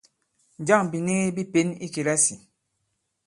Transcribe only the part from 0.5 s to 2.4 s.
Njâŋ bìnigi bi pěn i kìlasì?